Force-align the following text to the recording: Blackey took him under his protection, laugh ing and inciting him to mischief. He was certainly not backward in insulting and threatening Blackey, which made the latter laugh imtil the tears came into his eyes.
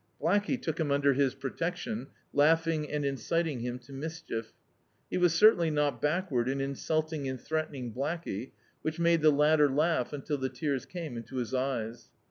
Blackey 0.19 0.57
took 0.57 0.79
him 0.79 0.89
under 0.89 1.13
his 1.13 1.35
protection, 1.35 2.07
laugh 2.33 2.65
ing 2.65 2.89
and 2.91 3.05
inciting 3.05 3.59
him 3.59 3.77
to 3.77 3.93
mischief. 3.93 4.51
He 5.11 5.17
was 5.19 5.31
certainly 5.35 5.69
not 5.69 6.01
backward 6.01 6.49
in 6.49 6.59
insulting 6.59 7.27
and 7.29 7.39
threatening 7.39 7.91
Blackey, 7.93 8.53
which 8.81 8.97
made 8.97 9.21
the 9.21 9.29
latter 9.29 9.69
laugh 9.69 10.09
imtil 10.09 10.41
the 10.41 10.49
tears 10.49 10.87
came 10.87 11.17
into 11.17 11.35
his 11.35 11.53
eyes. 11.53 12.09